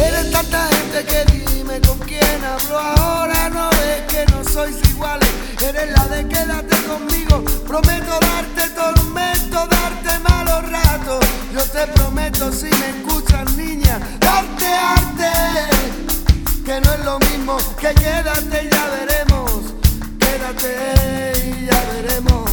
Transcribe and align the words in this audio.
Eres 0.00 0.30
tanta 0.30 0.68
gente 0.68 1.04
que 1.04 1.24
dime 1.32 1.80
con 1.80 1.98
quién 1.98 2.44
hablo. 2.44 2.78
Ahora 2.78 3.50
No 3.50 3.70
ves 3.70 4.02
que 4.08 4.24
no 4.32 4.44
sois 4.44 4.76
iguales. 4.88 5.28
Eres 5.60 5.90
la 5.96 6.04
de 6.04 6.28
quédate 6.28 6.76
conmigo. 6.84 7.42
Prometo 7.66 8.20
darte 8.20 8.68
darte 8.70 10.18
malos 10.20 10.70
ratos. 10.70 11.24
Yo 11.52 11.64
te 11.64 11.86
prometo 11.88 12.52
si 12.52 12.66
me 12.66 12.90
escuchas 12.90 13.52
niña 13.56 13.98
Darte 14.20 14.66
arte 14.66 15.32
que 16.68 16.80
no 16.82 16.92
es 16.92 17.04
lo 17.06 17.18
mismo, 17.20 17.56
que 17.80 17.94
quédate 17.94 18.64
y 18.64 18.68
ya 18.68 18.84
veremos, 18.96 19.50
quédate 20.18 21.32
y 21.46 21.64
ya 21.64 21.80
veremos. 21.92 22.50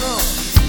No, 0.00 0.12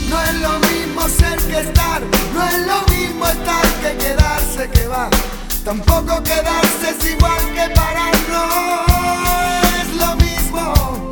no 0.09 0.21
es 0.23 0.35
lo 0.45 0.59
mismo 0.67 1.07
ser 1.07 1.39
que 1.49 1.59
estar, 1.61 2.01
no 2.33 2.43
es 2.43 2.59
lo 2.71 2.79
mismo 2.93 3.25
estar 3.27 3.65
que 3.81 3.95
quedarse 3.95 4.69
que 4.71 4.87
va, 4.87 5.09
tampoco 5.63 6.21
quedarse 6.21 6.89
es 6.89 7.11
igual 7.13 7.43
que 7.55 7.73
parar, 7.73 8.13
no 8.33 8.43
es 9.79 9.89
lo 9.95 10.15
mismo. 10.17 11.09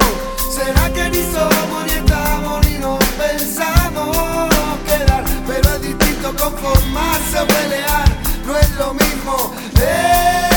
Será 0.54 0.92
que 0.94 1.10
ni 1.12 1.24
somos 1.32 1.86
ni 1.86 1.94
estamos 1.94 2.66
ni 2.68 2.78
nos 2.78 3.02
pensamos 3.24 4.50
quedar, 4.86 5.24
pero 5.48 5.76
es 5.76 5.82
distinto 5.82 6.36
conformarse 6.36 7.40
o 7.40 7.48
pelear, 7.48 8.10
no 8.46 8.58
es 8.58 8.70
lo 8.72 8.94
mismo. 8.96 9.54
Eh. 9.80 10.57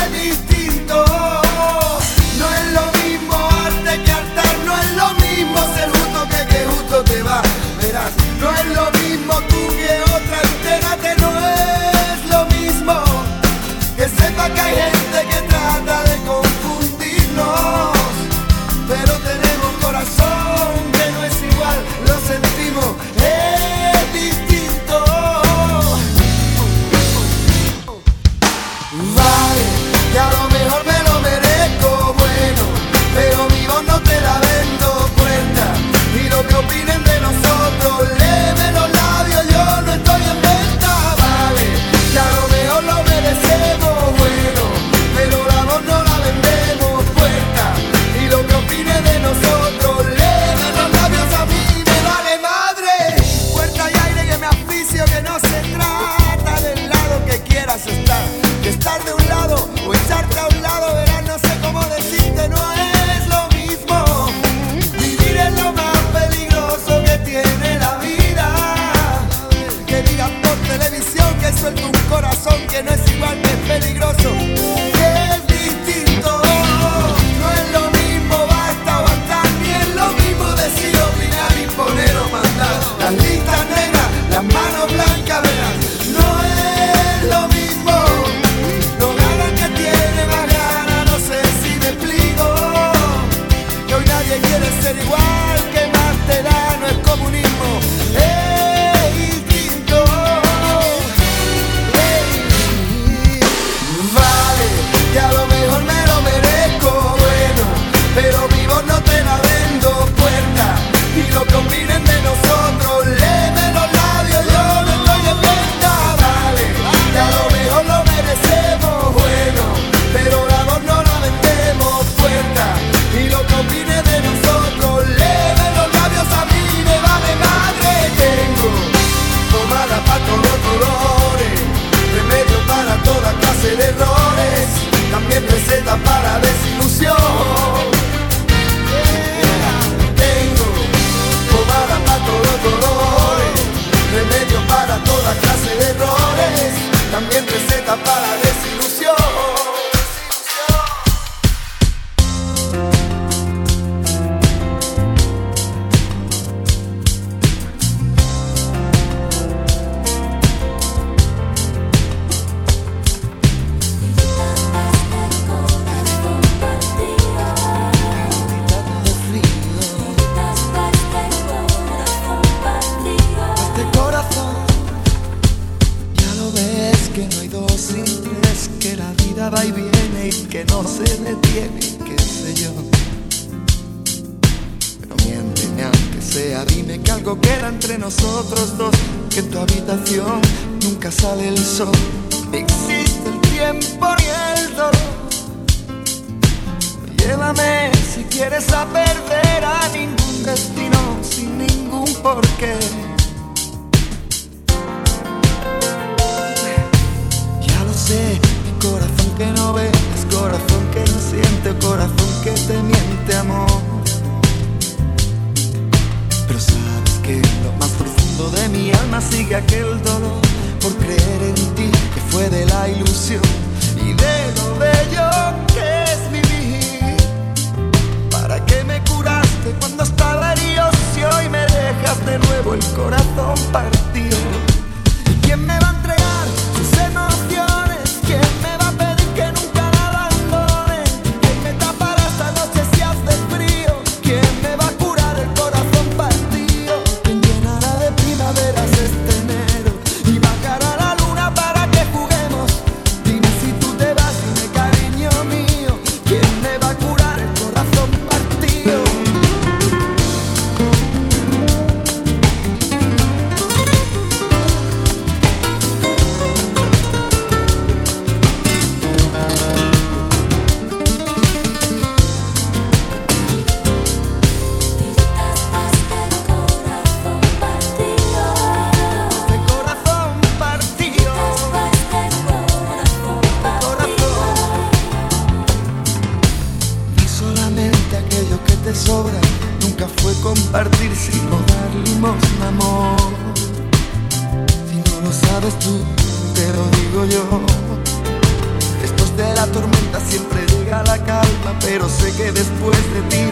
Pero 301.92 302.08
sé 302.08 302.32
que 302.36 302.52
después 302.52 302.96
de 303.12 303.20
ti, 303.22 303.49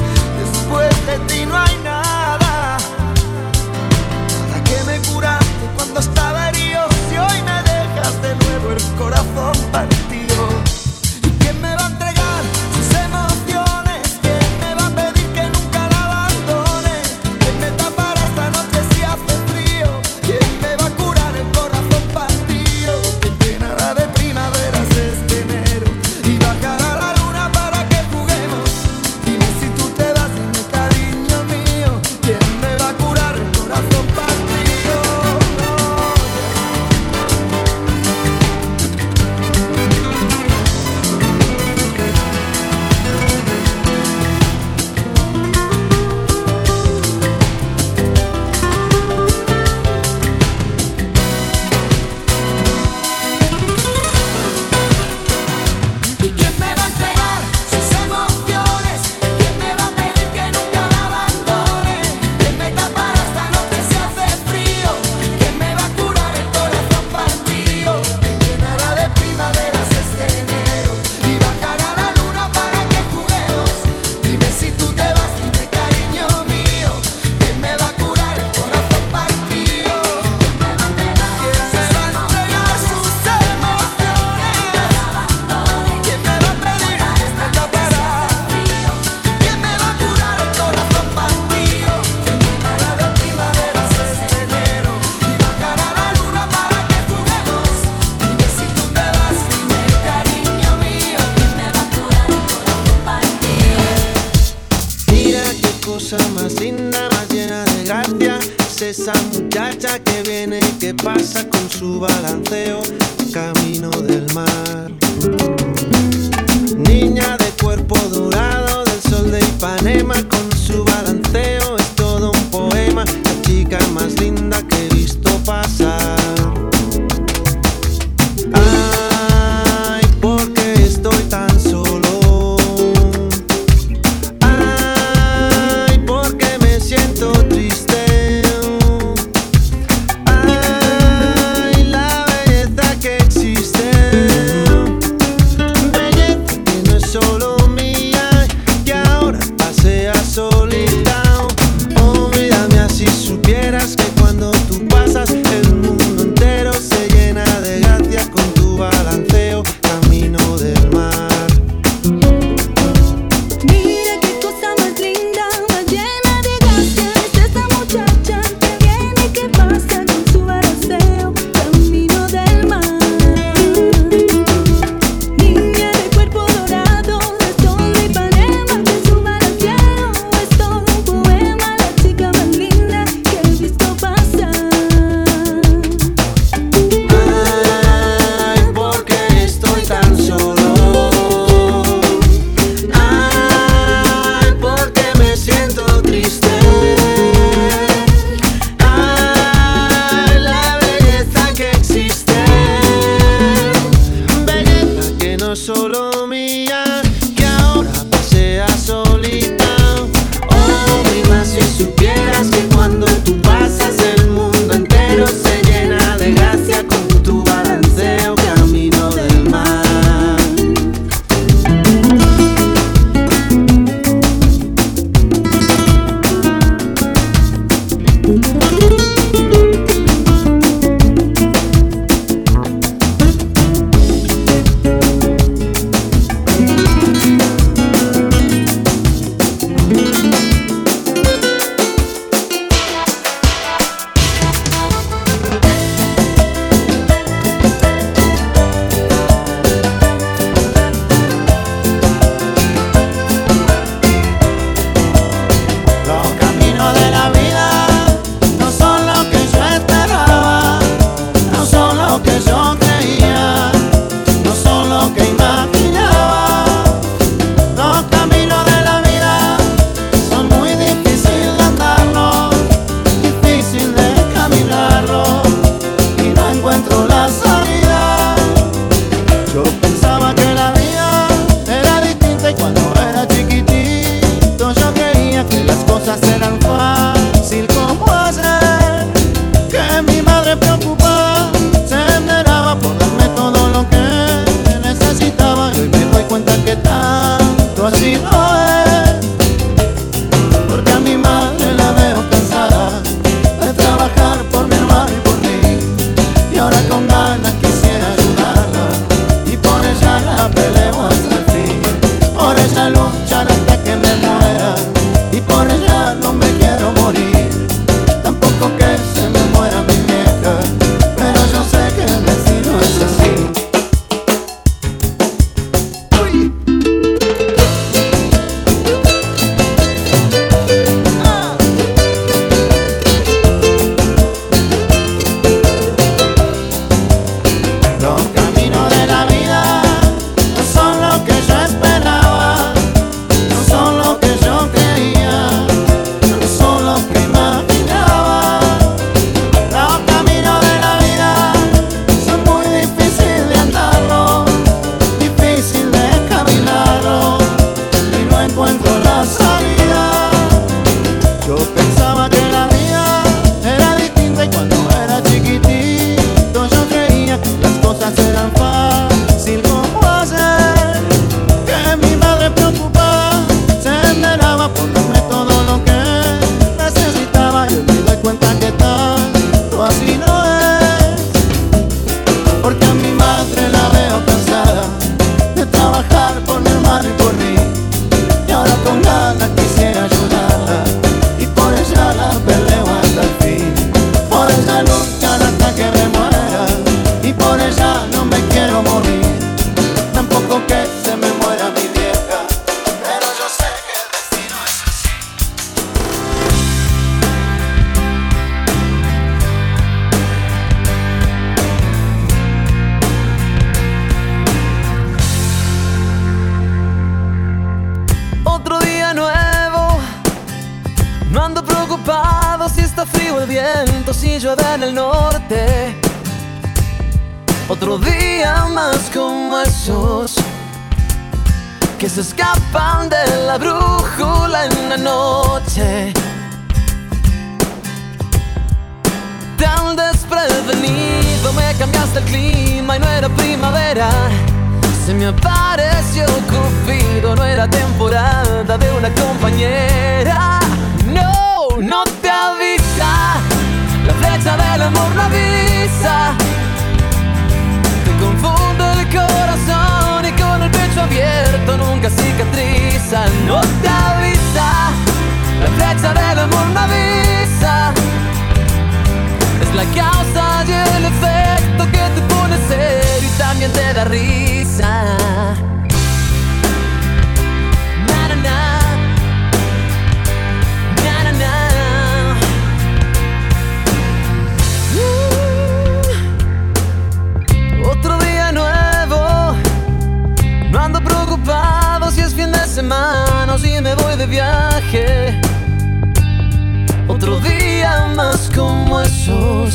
dramas 498.19 498.51
como 498.55 499.01
esos 499.01 499.75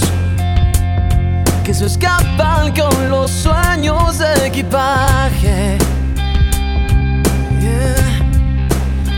que 1.64 1.74
se 1.74 1.86
escapan 1.86 2.74
con 2.74 3.10
los 3.10 3.32
sueños 3.32 4.18
de 4.18 4.48
equipaje. 4.48 5.78
Yeah. 7.62 7.96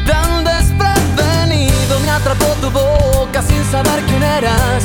Tan 0.05 0.43
desprevenido 0.43 1.99
me 2.01 2.11
atrapó 2.11 2.45
tu 2.61 2.69
boca 2.69 3.41
sin 3.41 3.63
saber 3.71 4.03
quién 4.05 4.21
eras. 4.21 4.83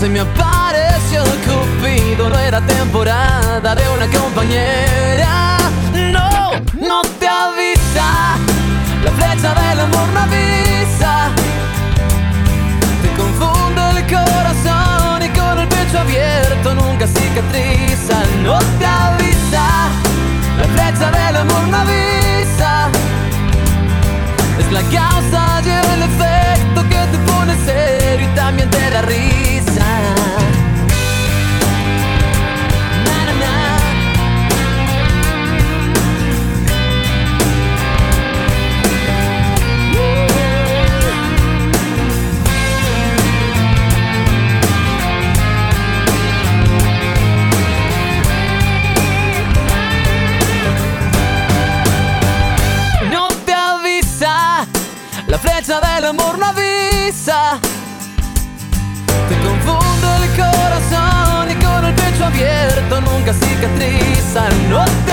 Se 0.00 0.08
me 0.08 0.20
apareció 0.20 1.22
el 1.22 1.38
cupido, 1.44 2.30
no 2.30 2.38
era 2.38 2.60
temporada 2.62 3.74
de 3.74 3.82
una 3.90 4.06
compañera. 4.18 5.58
No, 5.92 6.52
no 6.80 7.02
te 7.18 7.28
avisa, 7.28 8.38
la 9.04 9.10
flecha 9.12 9.54
del 9.54 9.80
amor 9.80 10.08
no 10.14 10.20
avisa. 10.20 11.30
pecho 15.86 15.98
abierto 15.98 16.74
nunca 16.74 17.06
cicatriza, 17.06 18.22
no 18.42 18.58
te 18.78 18.86
avisa. 18.86 19.90
La 20.58 20.64
flecha 20.74 21.10
del 21.10 21.36
amor 21.36 21.68
no 21.68 21.76
avisa. 21.76 22.88
Es 24.58 24.72
la 24.72 24.82
causa 24.82 25.62
y 25.64 25.68
el 25.68 26.02
efecto 26.02 26.82
que 26.88 27.06
te 27.12 27.18
pone 27.30 27.54
serio 27.64 28.28
y 28.30 28.34
también 28.34 28.70
te 28.70 28.90
da 28.90 29.02
risa. 29.02 29.55
La 55.26 55.38
flecha 55.38 55.80
del 55.80 56.04
amor 56.04 56.38
no 56.38 56.46
avisa. 56.46 57.58
Te 59.28 59.36
confunde 59.40 60.06
el 60.22 60.36
corazón 60.36 61.50
y 61.50 61.64
con 61.64 61.84
el 61.84 61.94
pecho 61.94 62.24
abierto 62.26 63.00
nunca 63.00 63.32
cicatriza. 63.32 64.48
No 64.68 64.84
te 65.04 65.12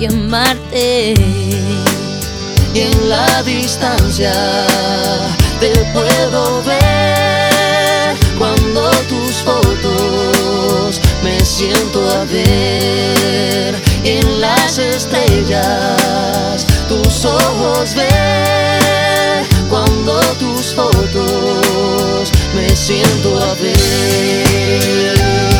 que 0.00 0.06
amarte. 0.06 1.14
y 2.72 2.80
en 2.80 3.08
la 3.08 3.42
distancia 3.42 4.32
te 5.60 5.72
puedo 5.92 6.62
ver 6.62 8.16
cuando 8.38 8.90
tus 9.10 9.42
fotos 9.44 11.00
me 11.22 11.38
siento 11.44 12.10
a 12.12 12.24
ver 12.24 13.78
y 14.02 14.08
en 14.08 14.40
las 14.40 14.78
estrellas 14.78 16.66
tus 16.88 17.26
ojos 17.26 17.94
ver 17.94 19.44
cuando 19.68 20.18
tus 20.38 20.74
fotos 20.74 22.32
me 22.54 22.74
siento 22.74 23.38
a 23.38 23.54
ver 23.54 25.59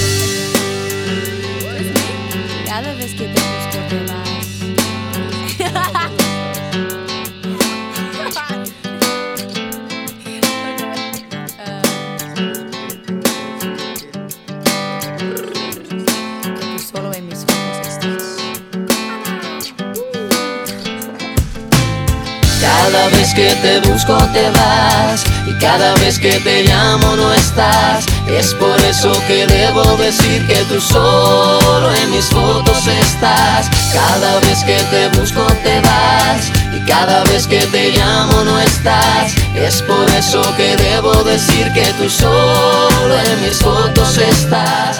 vez 23.31 23.33
que 23.33 23.55
te 23.61 23.79
busco 23.89 24.17
te 24.33 24.49
vas 24.51 25.23
y 25.45 25.53
cada 25.59 25.93
vez 25.95 26.19
que 26.19 26.39
te 26.39 26.63
llamo 26.63 27.15
no 27.15 27.33
estás. 27.33 28.05
Es 28.27 28.53
por 28.53 28.79
eso 28.81 29.11
que 29.27 29.45
debo 29.47 29.83
decir 29.97 30.45
que 30.47 30.55
tú 30.65 30.79
solo 30.79 31.93
en 31.93 32.11
mis 32.11 32.25
fotos 32.25 32.87
estás. 32.87 33.69
Cada 33.93 34.39
vez 34.39 34.63
que 34.63 34.77
te 34.91 35.07
busco 35.19 35.45
te 35.63 35.79
vas 35.81 36.51
y 36.75 36.79
cada 36.89 37.23
vez 37.25 37.47
que 37.47 37.59
te 37.67 37.91
llamo 37.91 38.43
no 38.43 38.59
estás. 38.59 39.33
Es 39.55 39.81
por 39.81 40.09
eso 40.09 40.41
que 40.57 40.75
debo 40.77 41.13
decir 41.23 41.71
que 41.73 41.85
tú 41.99 42.09
solo 42.09 43.19
en 43.25 43.41
mis 43.41 43.57
fotos 43.57 44.17
estás. 44.17 44.99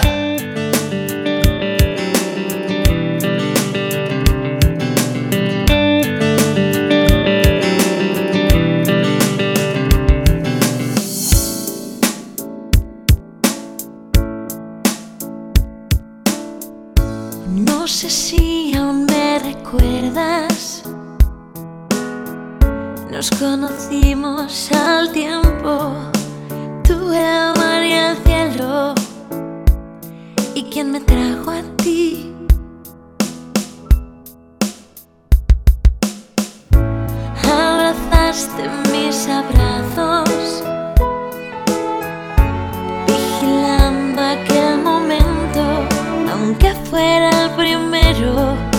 aunque 46.52 46.74
fuera 46.90 47.30
el 47.44 47.50
primero. 47.52 48.71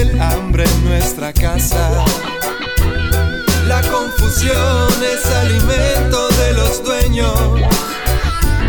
el 0.00 0.20
hambre 0.20 0.64
en 0.64 0.84
nuestra 0.84 1.32
casa. 1.32 2.04
La 3.66 3.82
confusión 3.82 4.88
es 5.02 5.26
alimento 5.26 6.28
de 6.28 6.52
los 6.54 6.82
dueños 6.82 7.38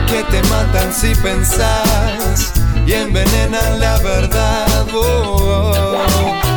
que 0.07 0.23
te 0.29 0.43
matan 0.49 0.93
si 0.93 1.15
pensás 1.15 2.51
y 2.85 2.93
envenenan 2.93 3.79
la 3.79 3.97
verdad. 3.99 4.87
Oh, 4.93 4.99
oh, 4.99 6.05
oh. 6.19 6.50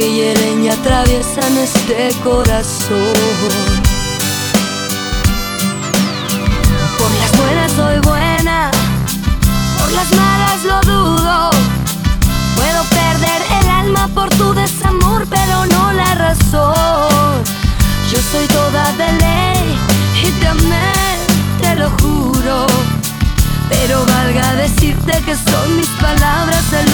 que 0.00 0.10
hieren 0.14 0.64
y 0.64 0.68
atraviesan 0.70 1.58
este 1.58 2.10
corazón. 2.24 3.12
Por 6.98 7.10
las 7.20 7.32
buenas 7.36 7.72
soy 7.72 7.98
buena, 8.00 8.70
por 9.78 9.92
las 9.92 10.10
malas 10.12 10.64
lo 10.64 10.80
dudo. 10.90 11.50
Puedo 12.56 12.82
perder 12.84 13.42
el 13.60 13.68
alma 13.68 14.08
por 14.14 14.30
tu 14.30 14.54
desamor, 14.54 15.26
pero 15.28 15.66
no 15.66 15.92
la 15.92 16.14
razón. 16.14 17.44
Yo 18.10 18.18
soy 18.32 18.46
toda 18.46 18.92
de 18.92 19.12
ley 19.24 19.78
y 20.24 20.30
te 20.40 20.46
amé, 20.46 20.92
te 21.60 21.74
lo 21.74 21.90
juro. 22.00 22.66
Pero 23.68 24.06
valga 24.06 24.54
decirte 24.54 25.12
que 25.26 25.34
son 25.34 25.76
mis 25.76 25.90
palabras 26.00 26.64
el 26.72 26.89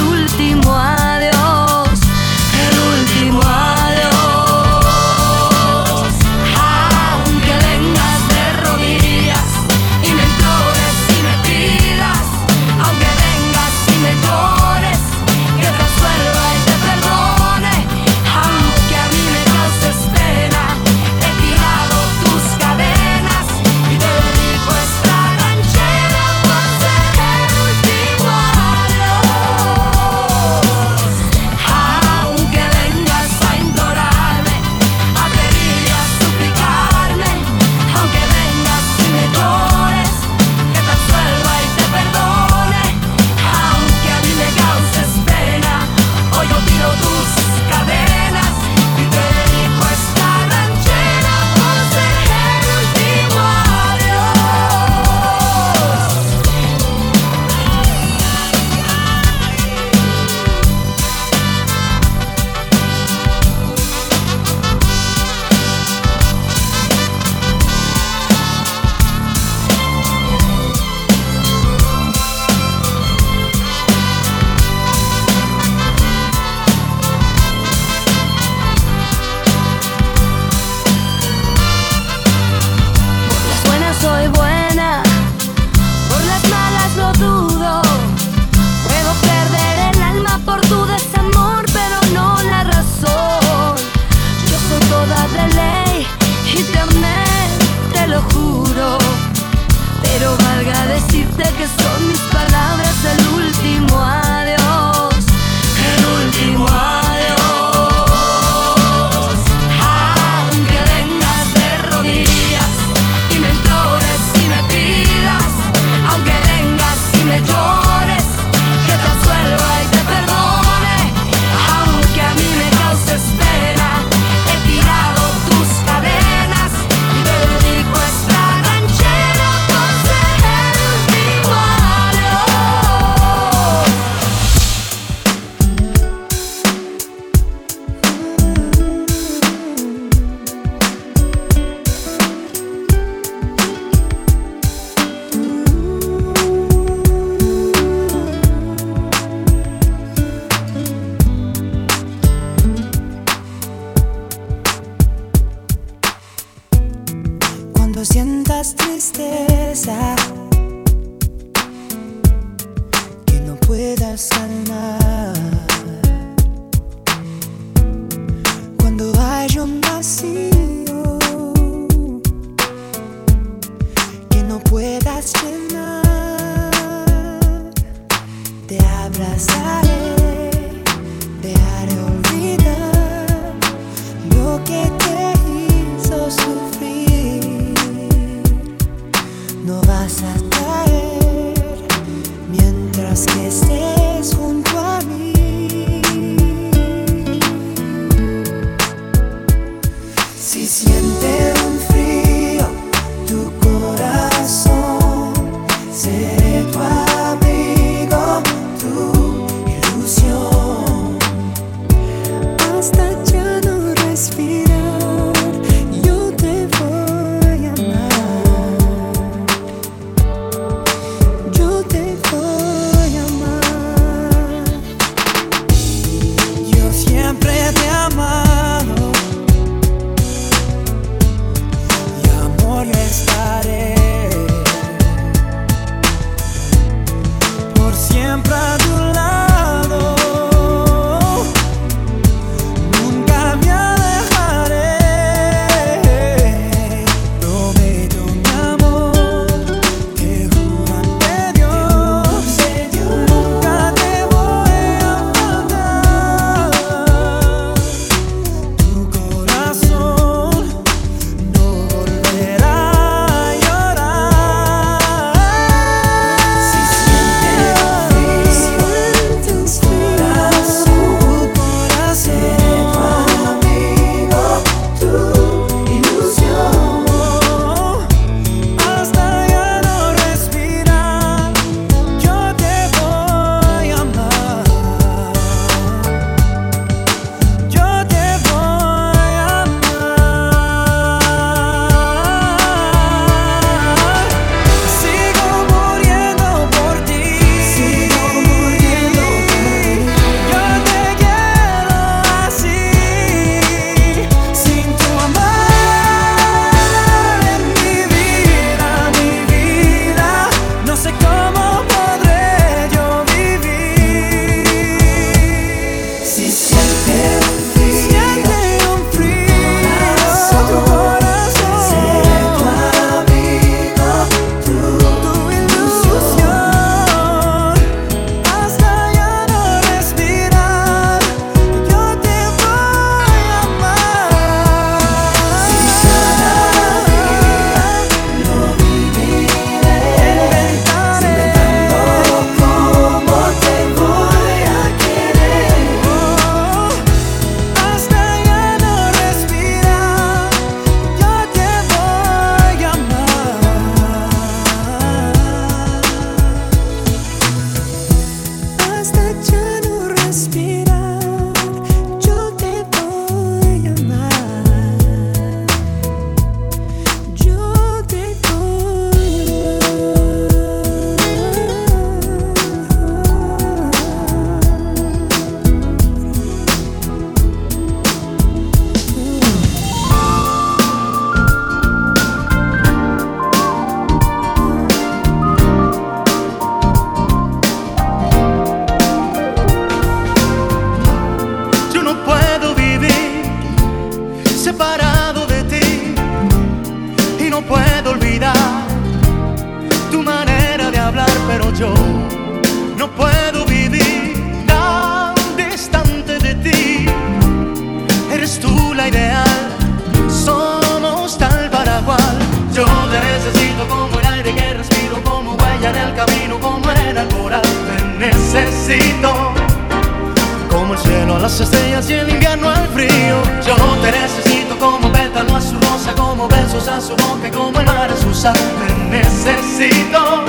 su 427.00 427.14
boca 427.16 427.50
como 427.50 427.80
el 427.80 427.86
mar 427.86 428.10
su 428.16 428.32
sal. 428.34 428.54
Te 428.54 429.18
necesito. 429.18 430.44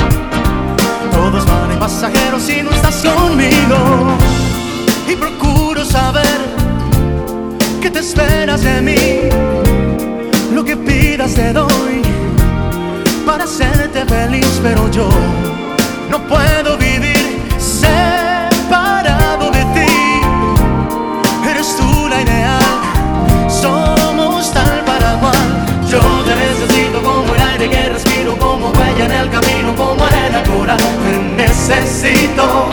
Todos 1.12 1.46
van 1.46 1.72
en 1.72 1.80
pasajeros 1.80 2.44
si 2.44 2.62
no 2.62 2.72
estás 2.72 3.04
conmigo. 3.04 4.18
Y 5.08 5.16
procuro 5.16 5.84
saber 5.86 6.40
qué 7.82 7.90
te 7.90 8.00
esperas 8.00 8.62
de 8.62 8.82
mí. 8.82 8.96
Lo 10.54 10.64
que 10.64 10.78
pidas 10.78 11.34
te 11.34 11.54
doy 11.54 12.02
para 13.26 13.44
hacerte 13.44 14.06
feliz, 14.06 14.60
pero 14.64 14.90
yo 14.92 15.10
no 16.10 16.20
puedo 16.28 16.78
vivir 16.78 16.87
necesito 31.68 32.70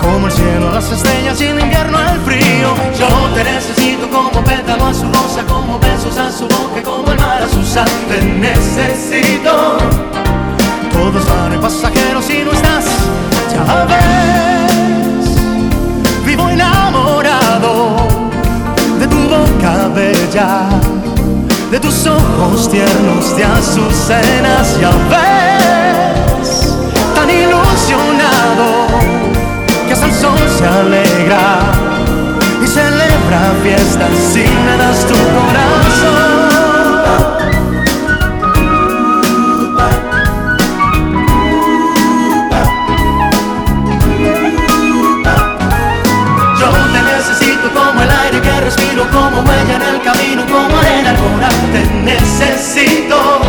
como 0.00 0.26
el 0.26 0.32
cielo 0.32 0.72
las 0.72 0.90
estrellas 0.90 1.40
y 1.40 1.44
el 1.46 1.60
invierno 1.60 1.98
al 1.98 2.20
frío. 2.20 2.74
Yo 2.98 3.08
te 3.34 3.44
necesito 3.44 4.08
como 4.10 4.42
pétalo 4.42 4.86
a 4.86 4.94
su 4.94 5.04
rosa, 5.06 5.44
como 5.46 5.78
besos 5.78 6.16
a 6.16 6.30
su 6.30 6.44
boca, 6.44 6.82
como 6.82 7.12
el 7.12 7.18
mar 7.18 7.42
a 7.42 7.48
su 7.48 7.62
sal. 7.64 7.88
Te 8.08 8.22
necesito. 8.22 9.78
Todos 10.92 11.26
van 11.28 11.52
en 11.52 11.60
pasajeros 11.60 12.28
y 12.30 12.44
no 12.44 12.52
estás, 12.52 12.84
ya 13.52 13.84
ves. 13.84 15.36
Vivo 16.24 16.48
enamorado 16.48 18.08
de 18.98 19.06
tu 19.06 19.18
boca 19.28 19.88
bella, 19.94 20.68
de 21.70 21.80
tus 21.80 22.06
ojos 22.06 22.70
tiernos 22.70 23.36
de 23.36 23.44
azucenas, 23.44 24.80
ya 24.80 24.90
ves. 25.10 25.74
Tan 27.14 27.30
hasta 27.30 27.63
el 30.04 30.12
sol 30.12 30.38
se 30.58 30.66
alegra 30.66 31.60
y 32.62 32.66
celebra 32.66 33.40
fiestas 33.62 34.10
si 34.32 34.40
me 34.40 34.76
das 34.76 35.06
tu 35.06 35.14
corazón. 35.14 36.44
Yo 46.60 46.70
te 46.92 47.02
necesito 47.02 47.70
como 47.74 48.02
el 48.02 48.10
aire 48.10 48.40
que 48.40 48.60
respiro, 48.60 49.06
como 49.10 49.40
huella 49.40 49.76
en 49.76 49.82
el 49.94 50.02
camino, 50.02 50.42
como 50.46 50.78
arena 50.78 51.10
al 51.10 51.16
coral. 51.16 51.54
Te 51.72 51.82
necesito 52.02 53.40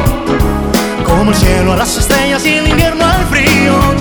como 1.06 1.32
el 1.32 1.38
cielo 1.38 1.74
a 1.74 1.78
las 1.78 1.98
estrellas 1.98 2.46
y 2.46 2.56
el 2.56 2.68
invierno 2.68 3.15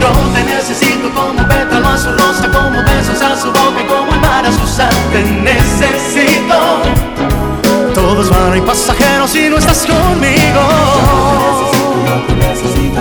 Yo 0.00 0.10
te 0.34 0.44
necesito 0.44 1.10
como 1.14 1.46
pétalo 1.48 1.88
a 1.88 1.98
su 1.98 2.10
rosa, 2.10 2.50
como 2.50 2.82
besos 2.82 3.20
a 3.22 3.36
su 3.36 3.48
boca 3.48 3.82
y 3.82 3.86
como 3.86 4.12
el 4.12 4.20
mar 4.20 4.44
a 4.46 4.52
su 4.52 4.66
sal. 4.66 4.94
Te 5.12 5.22
necesito. 5.22 6.58
Todos 7.94 8.30
van 8.30 8.56
y 8.56 8.60
pasajeros 8.60 9.30
si 9.30 9.48
no 9.48 9.58
estás 9.58 9.86
conmigo. 9.86 10.62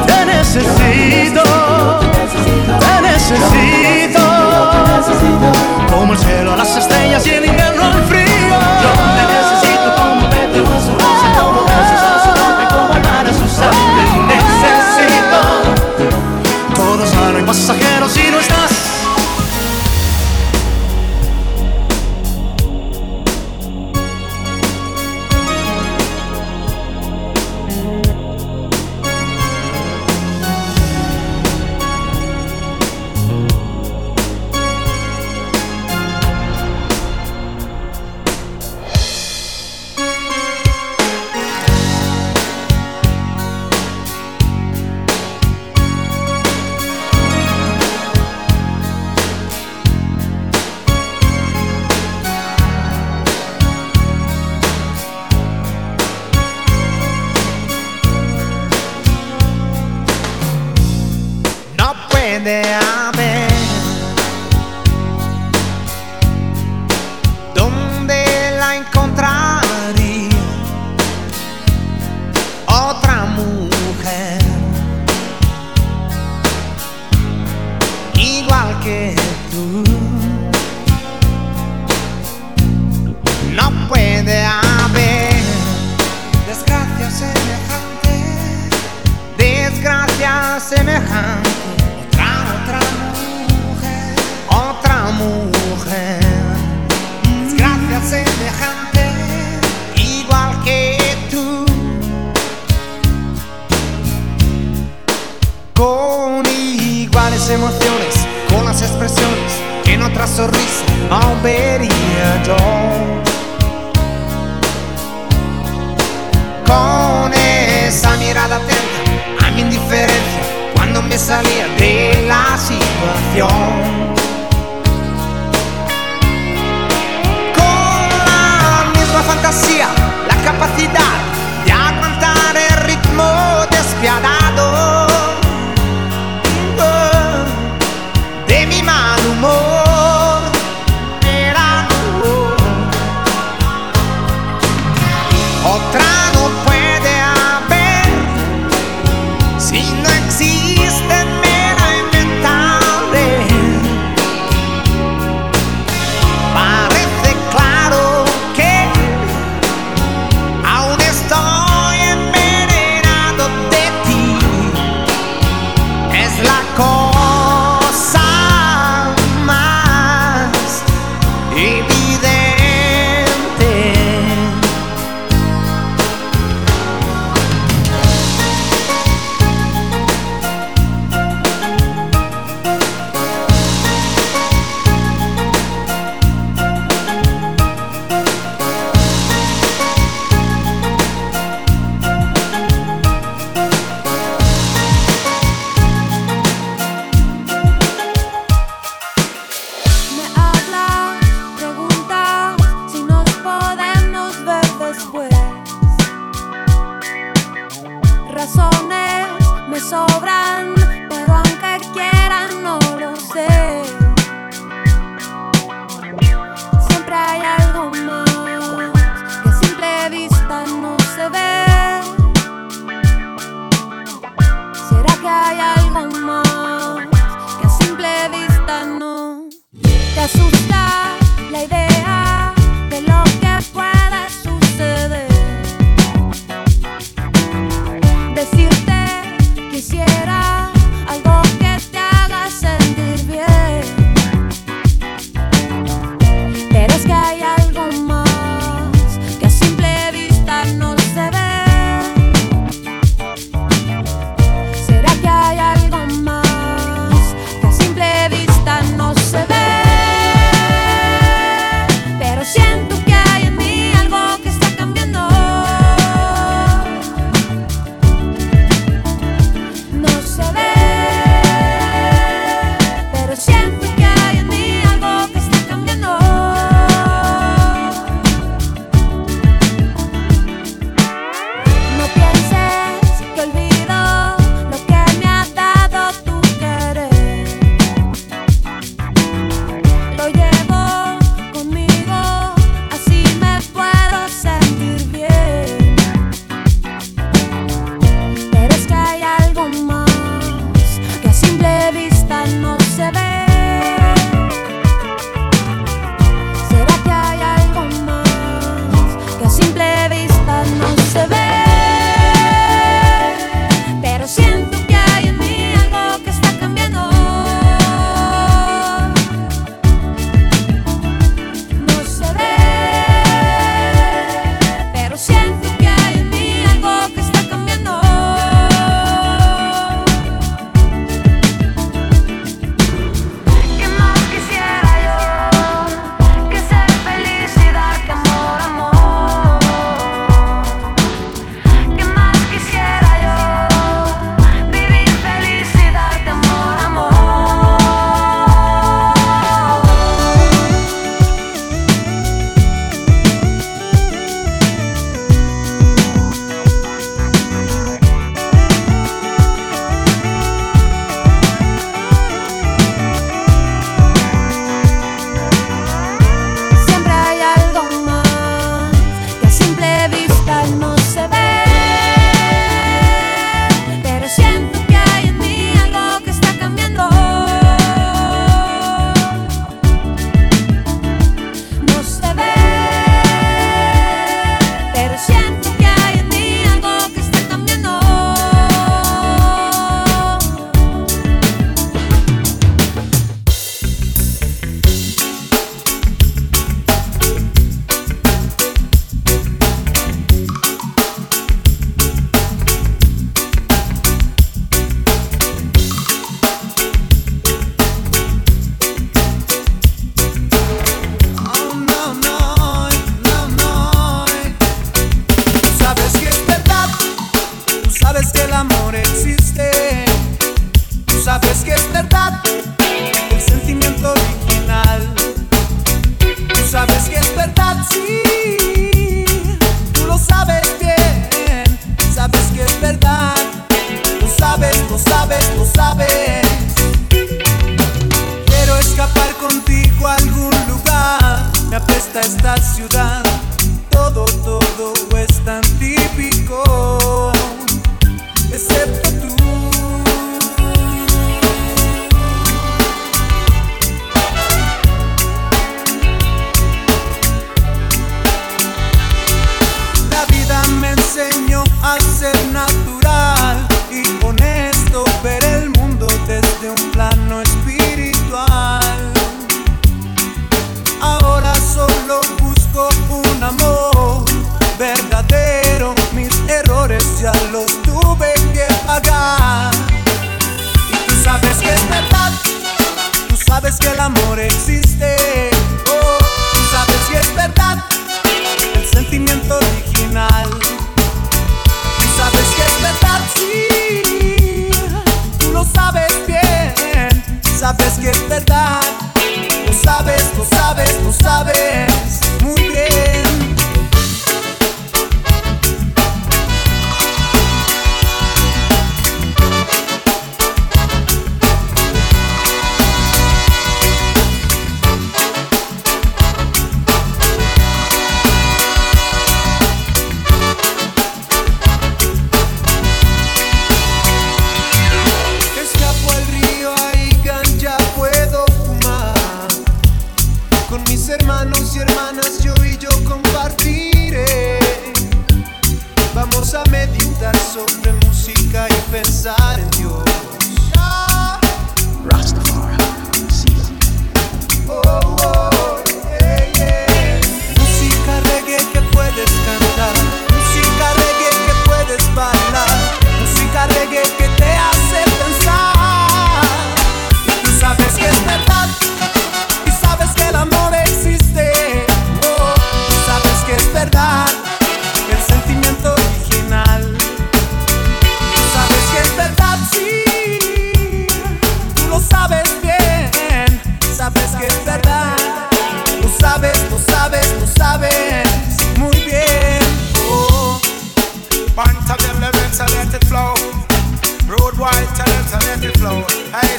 Te 0.06 0.26
necesito. 0.26 1.44
Te 2.80 3.02
necesito. 3.02 4.24
Como 5.89 6.14
el 6.14 6.20
cielo 6.20 6.54
a 6.54 6.58
las 6.58 6.78
estrellas 6.78 7.26
y 7.26 7.30
el 7.32 7.46
invierno 7.46 7.84
al 7.84 8.04
frío. 8.04 8.12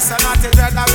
Listen 0.05 0.19
to 0.19 0.49
the 0.51 0.94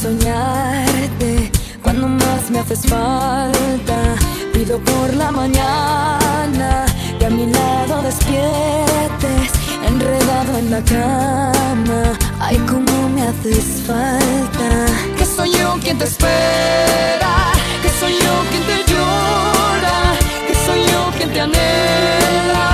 soñarte 0.00 1.50
cuando 1.82 2.06
más 2.08 2.50
me 2.50 2.60
haces 2.60 2.82
falta. 2.86 3.98
Pido 4.52 4.78
por 4.78 5.14
la 5.14 5.30
mañana 5.30 6.86
que 7.18 7.26
a 7.26 7.30
mi 7.30 7.46
lado 7.46 8.02
despiertes, 8.02 9.50
enredado 9.86 10.58
en 10.58 10.70
la 10.70 10.82
cama. 10.84 12.02
Ay, 12.38 12.56
cómo 12.68 13.08
me 13.08 13.22
haces 13.22 13.82
falta. 13.86 14.68
Que 15.16 15.24
soy 15.24 15.50
yo 15.52 15.76
quien 15.82 15.98
te 15.98 16.04
espera, 16.04 17.34
que 17.82 17.90
soy 18.00 18.12
yo 18.12 18.34
quien 18.50 18.62
te 18.70 18.92
llora, 18.92 19.98
que 20.46 20.54
soy 20.66 20.80
yo 20.92 21.10
quien 21.16 21.32
te 21.32 21.40
anhela. 21.40 22.67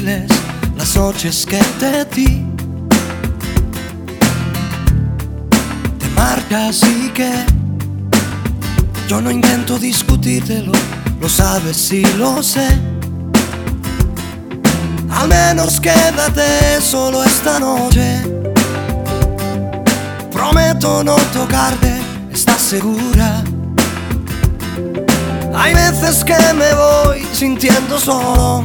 Las 0.00 0.96
noches 0.96 1.44
que 1.44 1.58
te 1.78 2.04
di. 2.06 2.46
Te 5.98 6.08
marcas 6.14 6.82
y 6.84 7.10
que 7.10 7.30
yo 9.08 9.20
no 9.20 9.30
intento 9.30 9.78
discutírtelo, 9.78 10.72
lo 11.20 11.28
sabes 11.28 11.92
y 11.92 12.02
lo 12.16 12.42
sé. 12.42 12.68
Al 15.10 15.28
menos 15.28 15.78
quédate 15.80 16.80
solo 16.80 17.22
esta 17.22 17.58
noche. 17.58 18.22
Prometo 20.32 21.04
no 21.04 21.16
tocarte, 21.32 22.00
¿estás 22.32 22.62
segura? 22.62 23.42
Hay 25.54 25.74
veces 25.74 26.24
que 26.24 26.38
me 26.54 26.72
voy 26.74 27.26
sintiendo 27.34 27.98
solo, 27.98 28.64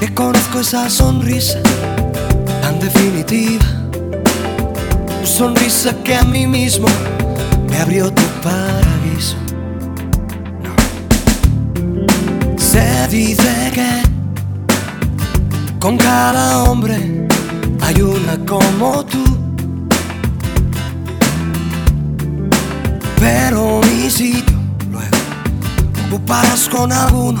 que 0.00 0.12
conozco 0.14 0.60
esa 0.60 0.88
sonrisa 0.90 1.60
tan 2.62 2.78
definitiva, 2.78 3.64
tu 5.20 5.26
sonrisa 5.26 5.94
que 6.02 6.14
a 6.14 6.24
mí 6.24 6.46
mismo 6.46 6.88
me 7.68 7.78
abrió 7.78 8.12
tu 8.12 8.22
paraíso. 8.42 9.36
Se 12.56 13.08
dice 13.08 13.70
que 13.72 14.02
con 15.78 15.96
cada 15.96 16.64
hombre 16.64 17.26
hay 17.82 18.00
una 18.00 18.36
como 18.46 19.04
tú. 19.04 19.24
Pero 23.18 23.80
mi 23.82 24.10
sitio 24.10 24.56
luego 24.90 25.16
ocuparás 26.08 26.68
con 26.68 26.92
alguno. 26.92 27.40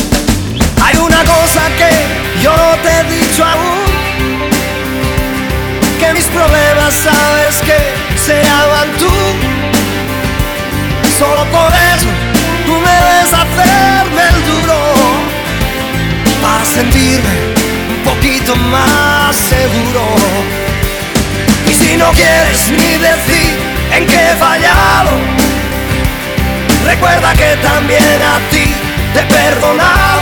Hay 0.91 0.97
una 0.97 1.23
cosa 1.23 1.61
que 1.77 1.89
yo 2.41 2.51
no 2.51 2.75
te 2.81 2.89
he 2.89 3.03
dicho 3.19 3.45
aún, 3.45 3.79
que 5.99 6.13
mis 6.13 6.25
problemas 6.25 6.93
sabes 6.93 7.61
que 7.61 7.77
se 8.19 8.43
llaman 8.43 8.89
tú. 8.99 9.13
Solo 11.17 11.45
por 11.45 11.71
eso 11.95 12.07
tú 12.65 12.73
me 12.73 12.91
debes 12.91 13.31
hacerme 13.31 14.21
el 14.33 14.45
duro 14.51 14.79
para 16.41 16.65
sentirme 16.65 17.29
un 17.89 18.03
poquito 18.03 18.55
más 18.55 19.35
seguro. 19.35 20.03
Y 21.69 21.73
si 21.73 21.95
no 21.95 22.11
quieres 22.11 22.69
ni 22.69 22.97
decir 22.97 23.57
en 23.95 24.07
qué 24.07 24.31
he 24.31 24.35
fallado, 24.35 25.11
recuerda 26.85 27.33
que 27.33 27.55
también 27.63 28.21
a 28.21 28.39
ti 28.49 28.73
te 29.13 29.19
he 29.19 29.23
perdonado. 29.23 30.20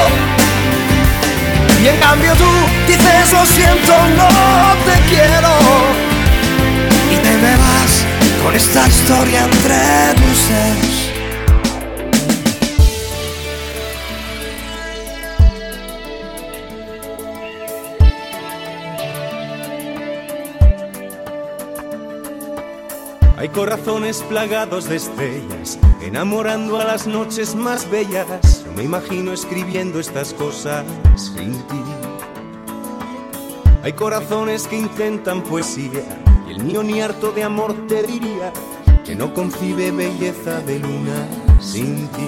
Y 1.81 1.88
en 1.88 1.97
cambio 1.97 2.34
tú 2.34 2.43
dices 2.88 3.31
lo 3.31 3.45
siento, 3.45 3.93
no 4.18 4.27
te 4.85 4.99
quiero. 5.10 5.49
Y 7.10 7.15
te 7.18 7.38
me 7.38 7.56
vas 7.56 8.06
con 8.43 8.53
esta 8.53 8.85
historia 8.88 9.45
entre 9.45 10.14
tus 10.15 10.49
dedos. 10.49 11.10
Hay 23.38 23.47
corazones 23.47 24.22
plagados 24.23 24.89
de 24.89 24.97
estrellas, 24.97 25.80
enamorando 26.01 26.77
a 26.77 26.84
las 26.84 27.07
noches 27.07 27.56
más 27.56 27.89
bellas. 27.89 28.59
Yo 28.69 28.75
me 28.75 28.83
imagino 28.83 29.33
escribiendo 29.33 29.99
estas 29.99 30.33
cosas 30.33 30.85
sin 31.15 31.53
ti. 31.53 31.83
Hay 33.83 33.93
corazones 33.93 34.67
que 34.67 34.77
intentan 34.77 35.41
poesía, 35.41 36.03
y 36.47 36.51
el 36.51 36.63
mío 36.63 36.83
ni 36.83 37.01
harto 37.01 37.31
de 37.31 37.43
amor 37.43 37.75
te 37.87 38.03
diría 38.03 38.53
que 39.05 39.15
no 39.15 39.33
concibe 39.33 39.91
belleza 39.91 40.61
de 40.61 40.79
luna 40.79 41.27
sin 41.59 42.07
ti. 42.09 42.27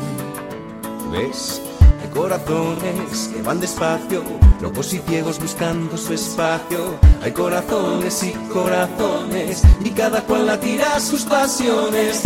¿Ves? 1.12 1.62
Hay 2.02 2.10
corazones 2.10 3.30
que 3.34 3.42
van 3.44 3.60
despacio, 3.60 4.24
locos 4.62 4.94
y 4.94 5.00
ciegos 5.00 5.40
buscando 5.40 5.96
su 5.96 6.14
espacio. 6.14 6.98
Hay 7.22 7.34
corazones 7.34 8.24
y 8.24 8.32
corazones, 8.52 9.62
y 9.84 9.92
cada 9.92 10.24
cual 10.24 10.48
la 10.48 10.60
tira 10.60 10.96
a 10.96 11.00
sus 11.00 11.24
pasiones. 11.24 12.24